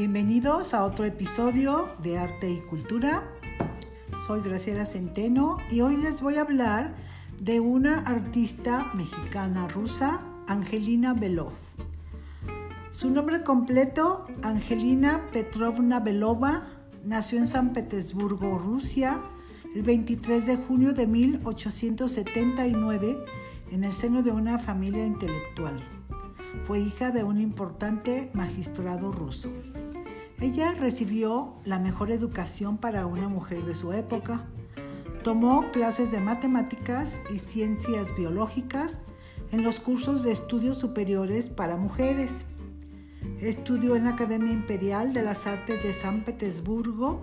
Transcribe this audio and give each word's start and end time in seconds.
Bienvenidos 0.00 0.72
a 0.72 0.86
otro 0.86 1.04
episodio 1.04 1.90
de 2.02 2.16
Arte 2.16 2.50
y 2.50 2.60
Cultura. 2.60 3.28
Soy 4.26 4.40
Graciela 4.40 4.86
Centeno 4.86 5.58
y 5.70 5.82
hoy 5.82 5.98
les 5.98 6.22
voy 6.22 6.36
a 6.36 6.40
hablar 6.40 6.94
de 7.38 7.60
una 7.60 7.98
artista 7.98 8.90
mexicana 8.94 9.68
rusa, 9.68 10.22
Angelina 10.46 11.12
Belov. 11.12 11.52
Su 12.90 13.10
nombre 13.10 13.42
completo, 13.42 14.24
Angelina 14.40 15.26
Petrovna 15.34 16.00
Belova, 16.00 16.66
nació 17.04 17.36
en 17.36 17.46
San 17.46 17.74
Petersburgo, 17.74 18.56
Rusia, 18.56 19.20
el 19.74 19.82
23 19.82 20.46
de 20.46 20.56
junio 20.56 20.94
de 20.94 21.06
1879 21.06 23.18
en 23.70 23.84
el 23.84 23.92
seno 23.92 24.22
de 24.22 24.30
una 24.30 24.58
familia 24.58 25.04
intelectual. 25.04 25.78
Fue 26.62 26.80
hija 26.80 27.10
de 27.10 27.22
un 27.22 27.38
importante 27.38 28.30
magistrado 28.32 29.12
ruso. 29.12 29.50
Ella 30.40 30.72
recibió 30.72 31.52
la 31.66 31.78
mejor 31.78 32.10
educación 32.10 32.78
para 32.78 33.04
una 33.04 33.28
mujer 33.28 33.62
de 33.64 33.74
su 33.74 33.92
época. 33.92 34.46
Tomó 35.22 35.70
clases 35.70 36.10
de 36.10 36.20
matemáticas 36.20 37.20
y 37.34 37.38
ciencias 37.38 38.16
biológicas 38.16 39.04
en 39.52 39.62
los 39.62 39.80
cursos 39.80 40.22
de 40.22 40.32
estudios 40.32 40.78
superiores 40.78 41.50
para 41.50 41.76
mujeres. 41.76 42.46
Estudió 43.40 43.96
en 43.96 44.04
la 44.04 44.10
Academia 44.10 44.50
Imperial 44.50 45.12
de 45.12 45.22
las 45.22 45.46
Artes 45.46 45.82
de 45.82 45.92
San 45.92 46.24
Petersburgo 46.24 47.20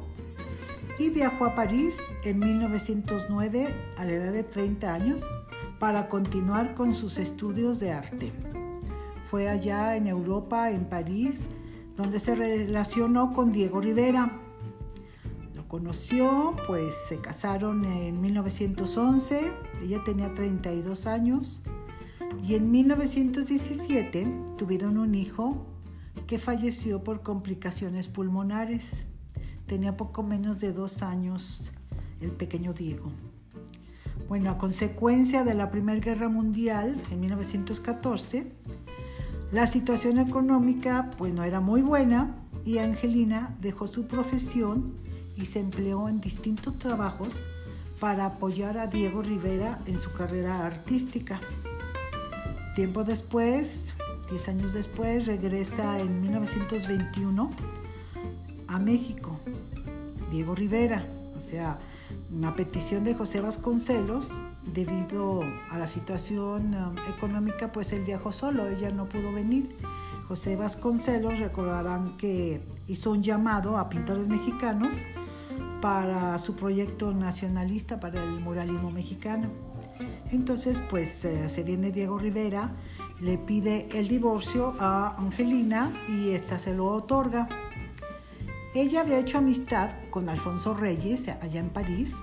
y 0.99 1.09
viajó 1.09 1.45
a 1.45 1.55
París 1.55 1.99
en 2.23 2.37
1909 2.37 3.67
a 3.97 4.05
la 4.05 4.11
edad 4.11 4.31
de 4.31 4.43
30 4.43 4.93
años 4.93 5.27
para 5.79 6.07
continuar 6.07 6.75
con 6.75 6.93
sus 6.93 7.17
estudios 7.17 7.79
de 7.79 7.93
arte. 7.93 8.31
Fue 9.23 9.49
allá 9.49 9.95
en 9.95 10.05
Europa, 10.05 10.69
en 10.69 10.85
París, 10.85 11.47
donde 11.97 12.19
se 12.19 12.35
relacionó 12.35 13.33
con 13.33 13.51
Diego 13.51 13.81
Rivera. 13.81 14.39
Lo 15.55 15.67
conoció, 15.67 16.55
pues 16.67 16.93
se 17.09 17.19
casaron 17.19 17.83
en 17.85 18.21
1911, 18.21 19.51
ella 19.81 20.03
tenía 20.05 20.33
32 20.33 21.07
años, 21.07 21.63
y 22.47 22.53
en 22.53 22.71
1917 22.71 24.27
tuvieron 24.57 24.99
un 24.99 25.15
hijo 25.15 25.65
que 26.27 26.37
falleció 26.37 27.03
por 27.03 27.23
complicaciones 27.23 28.07
pulmonares. 28.07 29.03
Tenía 29.65 29.97
poco 29.97 30.21
menos 30.21 30.59
de 30.59 30.71
dos 30.71 31.01
años 31.01 31.71
el 32.21 32.31
pequeño 32.31 32.73
Diego. 32.73 33.11
Bueno, 34.29 34.51
a 34.51 34.57
consecuencia 34.57 35.43
de 35.43 35.53
la 35.53 35.71
Primera 35.71 35.99
Guerra 35.99 36.29
Mundial 36.29 37.01
en 37.11 37.21
1914, 37.21 38.51
la 39.51 39.65
situación 39.65 40.17
económica 40.19 41.09
pues 41.17 41.33
no 41.33 41.43
era 41.43 41.61
muy 41.61 41.81
buena 41.81 42.35
y 42.65 42.79
Angelina 42.79 43.55
dejó 43.61 43.87
su 43.87 44.05
profesión 44.07 44.93
y 45.37 45.45
se 45.45 45.59
empleó 45.59 46.09
en 46.09 46.19
distintos 46.19 46.77
trabajos 46.77 47.39
para 47.99 48.25
apoyar 48.25 48.77
a 48.77 48.87
Diego 48.87 49.21
Rivera 49.21 49.79
en 49.85 49.99
su 49.99 50.11
carrera 50.11 50.65
artística. 50.65 51.39
Tiempo 52.75 53.03
después, 53.03 53.95
10 54.29 54.49
años 54.49 54.73
después, 54.73 55.25
regresa 55.25 55.99
en 55.99 56.21
1921 56.21 57.51
a 58.67 58.79
México, 58.79 59.39
Diego 60.29 60.53
Rivera, 60.55 61.07
o 61.35 61.39
sea, 61.39 61.77
una 62.31 62.55
petición 62.55 63.03
de 63.03 63.13
José 63.13 63.41
Vasconcelos, 63.41 64.31
debido 64.73 65.41
a 65.69 65.77
la 65.77 65.87
situación 65.87 66.75
um, 66.75 66.95
económica, 67.15 67.71
pues 67.71 67.93
él 67.93 68.03
viajó 68.03 68.31
solo, 68.31 68.67
ella 68.67 68.91
no 68.91 69.07
pudo 69.07 69.31
venir. 69.31 69.75
José 70.27 70.55
Vasconcelos 70.55 71.39
recordarán 71.39 72.17
que 72.17 72.61
hizo 72.87 73.11
un 73.11 73.23
llamado 73.23 73.77
a 73.77 73.89
pintores 73.89 74.27
mexicanos 74.27 74.95
para 75.81 76.37
su 76.37 76.55
proyecto 76.55 77.13
nacionalista 77.13 77.99
para 77.99 78.21
el 78.21 78.39
muralismo 78.41 78.89
mexicano. 78.91 79.49
Entonces, 80.31 80.77
pues 80.89 81.23
eh, 81.23 81.47
se 81.47 81.63
viene 81.63 81.91
Diego 81.91 82.19
Rivera, 82.19 82.71
le 83.21 83.37
pide 83.37 83.87
el 83.93 84.07
divorcio 84.07 84.75
a 84.79 85.15
Angelina 85.17 85.91
y 86.07 86.31
esta 86.31 86.59
se 86.59 86.73
lo 86.73 86.87
otorga. 86.87 87.47
Ella 88.77 89.01
había 89.01 89.17
hecho 89.17 89.39
amistad 89.39 89.89
con 90.11 90.29
Alfonso 90.29 90.75
Reyes 90.75 91.27
allá 91.29 91.59
en 91.59 91.69
París. 91.69 92.13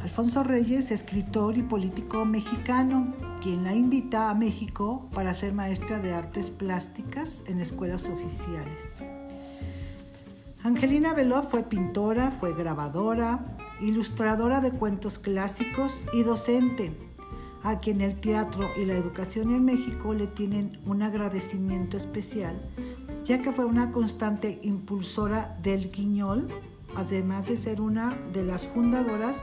Alfonso 0.00 0.42
Reyes, 0.42 0.90
escritor 0.90 1.56
y 1.56 1.62
político 1.62 2.24
mexicano, 2.24 3.14
quien 3.40 3.62
la 3.62 3.72
invita 3.72 4.28
a 4.28 4.34
México 4.34 5.08
para 5.14 5.32
ser 5.32 5.52
maestra 5.52 6.00
de 6.00 6.12
artes 6.12 6.50
plásticas 6.50 7.44
en 7.46 7.60
escuelas 7.60 8.08
oficiales. 8.08 8.82
Angelina 10.64 11.14
Belov 11.14 11.48
fue 11.48 11.62
pintora, 11.62 12.32
fue 12.32 12.52
grabadora, 12.52 13.56
ilustradora 13.80 14.60
de 14.60 14.72
cuentos 14.72 15.20
clásicos 15.20 16.04
y 16.12 16.24
docente, 16.24 16.96
a 17.62 17.78
quien 17.78 18.00
el 18.00 18.20
teatro 18.20 18.70
y 18.76 18.86
la 18.86 18.94
educación 18.94 19.52
en 19.52 19.64
México 19.64 20.14
le 20.14 20.26
tienen 20.26 20.80
un 20.84 21.02
agradecimiento 21.02 21.96
especial 21.96 22.60
ya 23.26 23.42
que 23.42 23.50
fue 23.50 23.64
una 23.64 23.90
constante 23.90 24.60
impulsora 24.62 25.58
del 25.62 25.90
guiñol, 25.90 26.48
además 26.94 27.48
de 27.48 27.56
ser 27.56 27.80
una 27.80 28.16
de 28.32 28.44
las 28.44 28.66
fundadoras 28.66 29.42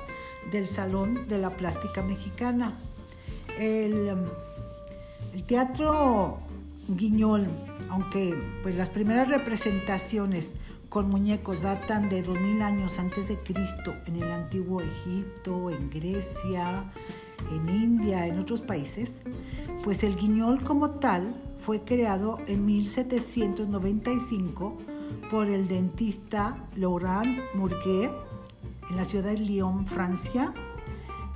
del 0.52 0.68
Salón 0.68 1.28
de 1.28 1.38
la 1.38 1.52
Plástica 1.52 2.02
Mexicana. 2.02 2.74
El, 3.60 4.16
teatro 5.48 6.40
guiñol, 6.88 7.48
aunque 7.90 8.36
pues, 8.62 8.76
las 8.76 8.90
primeras 8.90 9.28
representaciones 9.28 10.54
con 10.90 11.10
muñecos 11.10 11.64
datan 11.64 12.08
de 12.08 12.22
2000 12.22 12.62
años 12.62 13.00
antes 13.00 13.28
de 13.28 13.38
Cristo 13.38 13.96
en 14.06 14.18
el 14.18 14.32
antiguo 14.32 14.82
Egipto, 14.82 15.72
en 15.72 15.90
Grecia, 15.90 16.86
en 17.52 17.70
India, 17.70 18.28
en 18.28 18.40
otros 18.40 18.62
países, 18.62 19.18
pues 19.84 20.04
el 20.04 20.16
guiñol 20.16 20.64
como 20.64 20.92
tal 20.92 21.36
fue 21.64 21.86
creado 21.86 22.40
en 22.48 22.66
1795 22.66 24.78
por 25.32 25.48
el 25.48 25.70
dentista 25.70 26.68
Laurent 26.76 27.40
Murguet 27.56 28.12
en 28.90 28.98
la 28.98 29.06
ciudad 29.06 29.32
de 29.32 29.38
Lyon, 29.38 29.86
Francia. 29.86 30.54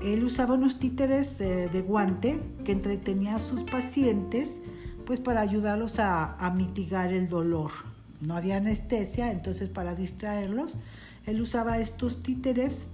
Él 0.02 0.26
usaba 0.26 0.56
unos 0.56 0.80
títeres 0.80 1.40
eh, 1.40 1.70
de 1.72 1.82
guante 1.82 2.42
que 2.66 2.74
entretenía 2.74 3.36
a 3.36 3.40
sus 3.40 3.64
pacientes 3.64 4.60
pues 5.06 5.22
para 5.22 5.40
ayudarlos 5.40 6.00
a, 6.00 6.36
a 6.36 6.52
mitigar 6.52 7.14
el 7.14 7.30
dolor. 7.30 7.72
No 8.20 8.36
había 8.36 8.58
anestesia, 8.58 9.32
entonces 9.32 9.70
para 9.70 9.96
distraerlos, 9.96 10.78
él 11.26 11.40
usaba 11.40 11.80
estos 11.80 12.22
títeres 12.22 12.88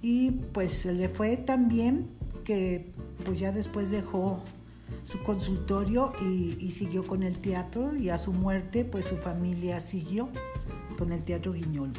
y 0.00 0.30
pues 0.30 0.86
le 0.86 1.10
fue 1.10 1.36
tan 1.36 1.68
bien 1.68 2.08
que 2.44 2.90
pues 3.24 3.38
ya 3.38 3.52
después 3.52 3.90
dejó 3.90 4.42
su 5.02 5.22
consultorio 5.22 6.12
y, 6.20 6.70
siguió 6.70 7.04
con 7.04 7.22
el 7.22 7.38
teatro 7.38 7.94
y 7.96 8.08
a 8.08 8.18
su 8.18 8.32
muerte 8.32 8.84
pues 8.84 9.06
su 9.06 9.16
familia 9.16 9.80
siguió 9.80 10.28
con 10.98 11.12
el 11.12 11.24
teatro 11.24 11.52
Guiñol. 11.52 11.92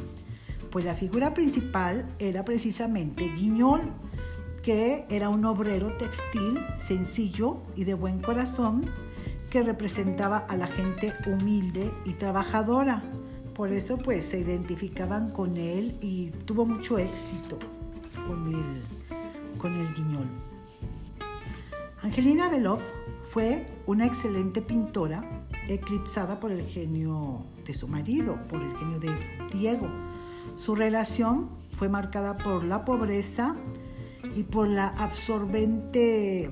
Pues 0.71 0.85
la 0.85 0.95
figura 0.95 1.33
principal 1.33 2.07
era 2.17 2.43
precisamente 2.45 3.31
Guiñol, 3.35 3.81
que 4.63 5.05
era 5.09 5.29
un 5.29 5.45
obrero 5.45 5.95
textil 5.97 6.59
sencillo 6.79 7.57
y 7.75 7.83
de 7.83 7.93
buen 7.93 8.19
corazón 8.19 8.85
que 9.49 9.61
representaba 9.61 10.37
a 10.37 10.57
la 10.57 10.67
gente 10.67 11.13
humilde 11.27 11.91
y 12.05 12.13
trabajadora. 12.13 13.03
Por 13.53 13.71
eso 13.71 13.97
pues 13.97 14.25
se 14.25 14.39
identificaban 14.39 15.29
con 15.29 15.57
él 15.57 15.97
y 16.01 16.31
tuvo 16.45 16.65
mucho 16.65 16.97
éxito 16.97 17.59
con 18.27 18.47
el, 18.47 19.59
con 19.59 19.75
el 19.79 19.93
Guiñol. 19.93 20.52
Angelina 22.13 22.47
Belov 22.47 22.79
fue 23.23 23.65
una 23.87 24.05
excelente 24.05 24.61
pintora, 24.61 25.47
eclipsada 25.67 26.39
por 26.39 26.51
el 26.51 26.61
genio 26.61 27.43
de 27.65 27.73
su 27.73 27.87
marido, 27.87 28.37
por 28.47 28.61
el 28.61 28.77
genio 28.77 28.99
de 28.99 29.09
Diego. 29.51 29.89
Su 30.55 30.75
relación 30.75 31.49
fue 31.71 31.89
marcada 31.89 32.37
por 32.37 32.65
la 32.65 32.85
pobreza 32.85 33.55
y 34.35 34.43
por 34.43 34.67
la 34.67 34.89
absorbente, 34.89 36.51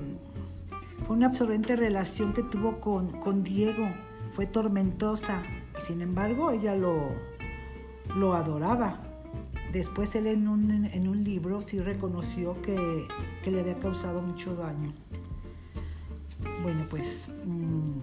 fue 1.06 1.14
una 1.14 1.26
absorbente 1.26 1.76
relación 1.76 2.32
que 2.32 2.42
tuvo 2.42 2.80
con, 2.80 3.20
con 3.20 3.44
Diego. 3.44 3.86
Fue 4.32 4.46
tormentosa, 4.46 5.44
sin 5.78 6.02
embargo 6.02 6.50
ella 6.50 6.74
lo, 6.74 7.12
lo 8.16 8.34
adoraba. 8.34 8.98
Después 9.72 10.16
él 10.16 10.26
en 10.26 10.48
un, 10.48 10.86
en 10.86 11.06
un 11.06 11.22
libro 11.22 11.62
sí 11.62 11.78
reconoció 11.78 12.60
que, 12.62 13.06
que 13.44 13.52
le 13.52 13.60
había 13.60 13.78
causado 13.78 14.22
mucho 14.22 14.56
daño. 14.56 14.92
Bueno, 16.62 16.86
pues 16.88 17.28
mm, 17.44 17.98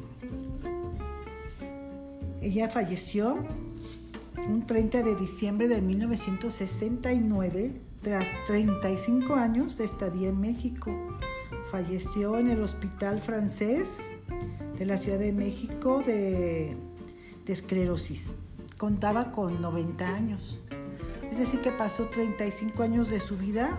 ella 2.42 2.70
falleció 2.70 3.38
un 4.48 4.66
30 4.66 5.02
de 5.02 5.16
diciembre 5.16 5.68
de 5.70 5.82
1969 5.82 7.82
tras 8.02 8.26
35 8.48 9.36
años 9.36 9.78
de 9.78 9.86
estadía 9.86 10.28
en 10.30 10.42
México. 10.42 10.92
Falleció 11.72 12.38
en 12.38 12.50
el 12.50 12.62
Hospital 12.62 13.22
Francés 13.22 14.00
de 14.78 14.86
la 14.86 14.98
Ciudad 14.98 15.20
de 15.20 15.32
México 15.32 16.04
de, 16.06 16.76
de 17.46 17.54
esclerosis. 17.54 18.36
contaba 18.78 19.32
con 19.32 19.62
90 19.62 20.06
años. 20.06 20.60
Es 21.32 21.38
decir, 21.38 21.62
que 21.62 21.72
pasó 21.72 22.08
35 22.08 22.84
años 22.84 23.10
de 23.10 23.22
su 23.22 23.38
vida 23.38 23.78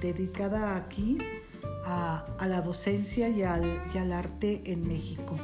dedicada 0.00 0.74
aquí 0.74 1.18
a, 1.86 2.46
la 2.46 2.60
docencia 2.60 3.28
y 3.28 3.42
al, 3.42 4.12
arte 4.12 4.62
en 4.66 4.86
México. 4.86 5.36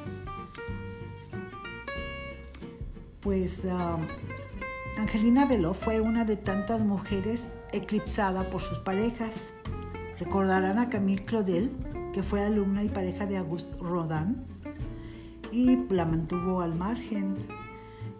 Pues 3.20 3.62
ah, 3.70 3.98
Angelina 4.98 5.46
Beló 5.46 5.74
fue 5.74 6.00
una 6.00 6.24
de 6.24 6.36
tantas 6.36 6.82
mujeres 6.82 7.52
eclipsada 7.72 8.42
por 8.42 8.60
sus 8.60 8.78
parejas. 8.78 9.52
Recordarán 10.18 10.78
a 10.78 10.88
Camille 10.88 11.24
Claudel, 11.24 11.70
que 12.12 12.22
fue 12.22 12.42
alumna 12.42 12.82
y 12.82 12.88
pareja 12.88 13.26
de 13.26 13.36
Auguste 13.36 13.76
Rodin, 13.78 14.44
y 15.52 15.76
la 15.90 16.04
mantuvo 16.04 16.60
al 16.60 16.74
margen. 16.74 17.36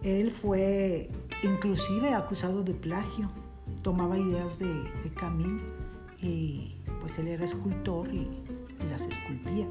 Él 0.01 0.31
fue 0.31 1.09
inclusive 1.43 2.13
acusado 2.13 2.63
de 2.63 2.73
plagio. 2.73 3.29
Tomaba 3.81 4.17
ideas 4.17 4.59
de, 4.59 4.73
de 4.73 5.13
Camille 5.13 5.61
y 6.21 6.82
pues 7.03 7.19
él 7.19 7.27
era 7.27 7.43
escultor 7.43 8.07
y, 8.13 8.19
y 8.19 8.89
las 8.89 9.01
esculpía. 9.01 9.67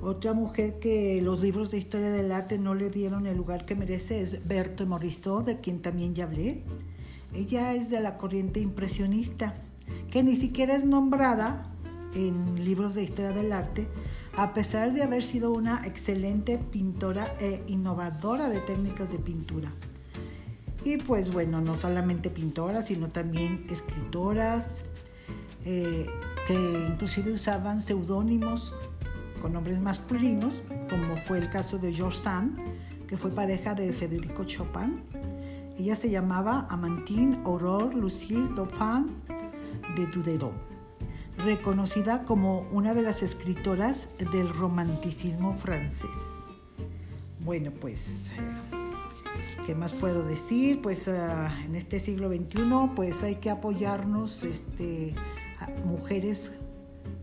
Otra 0.00 0.32
mujer 0.32 0.78
que 0.78 1.20
los 1.20 1.42
libros 1.42 1.70
de 1.70 1.76
historia 1.76 2.10
del 2.10 2.32
arte 2.32 2.58
no 2.58 2.74
le 2.74 2.88
dieron 2.88 3.26
el 3.26 3.36
lugar 3.36 3.66
que 3.66 3.74
merece 3.74 4.22
es 4.22 4.46
Berthe 4.48 4.86
Morisot, 4.86 5.44
de 5.44 5.60
quien 5.60 5.82
también 5.82 6.14
ya 6.14 6.24
hablé. 6.24 6.62
Ella 7.34 7.74
es 7.74 7.90
de 7.90 8.00
la 8.00 8.16
corriente 8.16 8.58
impresionista, 8.58 9.54
que 10.10 10.22
ni 10.22 10.34
siquiera 10.36 10.74
es 10.74 10.86
nombrada 10.86 11.62
en 12.14 12.64
libros 12.64 12.94
de 12.94 13.02
historia 13.02 13.32
del 13.32 13.52
arte, 13.52 13.86
a 14.34 14.54
pesar 14.54 14.94
de 14.94 15.02
haber 15.02 15.22
sido 15.22 15.52
una 15.52 15.86
excelente 15.86 16.56
pintora 16.56 17.36
e 17.38 17.62
innovadora 17.66 18.48
de 18.48 18.60
técnicas 18.60 19.12
de 19.12 19.18
pintura. 19.18 19.70
Y 20.84 20.96
pues 20.98 21.32
bueno, 21.32 21.60
no 21.60 21.76
solamente 21.76 22.30
pintoras, 22.30 22.86
sino 22.86 23.08
también 23.08 23.66
escritoras, 23.70 24.82
eh, 25.64 26.06
que 26.46 26.54
inclusive 26.88 27.32
usaban 27.32 27.80
seudónimos 27.80 28.74
con 29.40 29.52
nombres 29.52 29.80
masculinos, 29.80 30.62
como 30.88 31.16
fue 31.16 31.38
el 31.38 31.50
caso 31.50 31.78
de 31.78 31.92
George 31.92 32.18
Sand, 32.18 32.58
que 33.06 33.16
fue 33.16 33.30
pareja 33.30 33.74
de 33.74 33.92
Federico 33.92 34.44
Chopin. 34.44 35.02
Ella 35.78 35.96
se 35.96 36.08
llamaba 36.08 36.66
Amantine 36.70 37.38
Aurore 37.44 37.94
Lucille 37.94 38.48
Dauphin 38.54 39.06
de 39.96 40.06
Duderon, 40.06 40.54
reconocida 41.38 42.24
como 42.24 42.60
una 42.72 42.94
de 42.94 43.02
las 43.02 43.22
escritoras 43.22 44.08
del 44.32 44.48
romanticismo 44.48 45.52
francés. 45.54 46.08
Bueno, 47.40 47.70
pues, 47.70 48.32
¿qué 49.66 49.74
más 49.74 49.92
puedo 49.92 50.24
decir? 50.24 50.80
Pues 50.80 51.08
ah, 51.08 51.52
en 51.64 51.74
este 51.74 52.00
siglo 52.00 52.28
XXI, 52.28 52.90
pues 52.96 53.22
hay 53.22 53.36
que 53.36 53.50
apoyarnos, 53.50 54.42
este, 54.42 55.14
mujeres, 55.84 56.52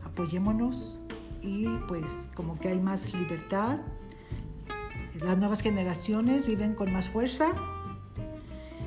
apoyémonos 0.04 1.02
y 1.42 1.68
pues 1.88 2.30
como 2.36 2.60
que 2.60 2.70
hay 2.70 2.80
más 2.80 3.14
libertad. 3.14 3.80
Las 5.20 5.38
nuevas 5.38 5.62
generaciones 5.62 6.46
viven 6.46 6.74
con 6.74 6.92
más 6.92 7.10
fuerza 7.10 7.54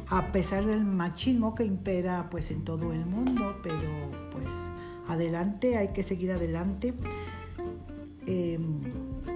a 0.09 0.33
pesar 0.33 0.67
del 0.67 0.85
machismo 0.85 1.55
que 1.55 1.65
impera 1.65 2.29
pues 2.31 2.51
en 2.51 2.65
todo 2.65 2.93
el 2.93 3.07
mundo, 3.07 3.57
pero 3.63 3.91
pues 4.33 4.53
adelante, 5.09 5.77
hay 5.77 5.89
que 5.89 6.03
seguir 6.03 6.33
adelante. 6.33 6.95
Em, 8.27 8.81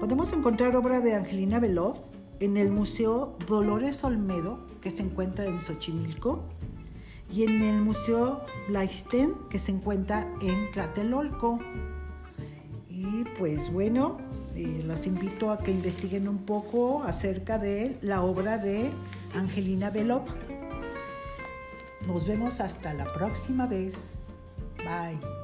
podemos 0.00 0.32
encontrar 0.32 0.76
obra 0.76 1.00
de 1.00 1.15
Angelina 1.15 1.59
Belov 1.59 1.97
en 2.41 2.56
el 2.56 2.70
Museo 2.70 3.37
Dolores 3.47 4.05
Olmedo, 4.05 4.67
que 4.81 4.91
se 4.91 5.03
encuentra 5.03 5.47
en 5.47 5.61
Xochimilco, 5.61 6.44
y 7.31 7.45
en 7.45 7.63
el 7.63 7.81
Museo 7.81 8.45
Blaisten, 8.69 9.35
que 9.51 9.59
se 9.59 9.73
encuentra 9.73 10.27
en 10.41 10.71
Tlatelolco. 10.73 11.59
Y 12.89 13.25
pues 13.39 13.73
bueno, 13.73 14.19
eh, 14.55 14.83
los 14.87 15.07
invito 15.07 15.51
a 15.51 15.59
que 15.59 15.71
investiguen 15.71 16.29
un 16.29 16.39
poco 16.39 17.05
acerca 17.05 17.59
de 17.59 17.97
la 18.03 18.23
obra 18.23 18.59
de 18.59 18.91
Angelina 19.35 19.91
Belov. 19.91 20.25
Nos 22.07 22.27
vemos 22.27 22.61
hasta 22.61 22.95
la 22.95 23.13
próxima 23.13 23.67
vez. 23.67 24.29
Bye. 24.79 25.38